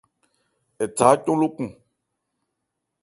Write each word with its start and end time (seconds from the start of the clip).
Ɛ 0.83 0.85
tha 0.95 1.05
ácɔn 1.13 1.37
lókɔn. 1.41 1.69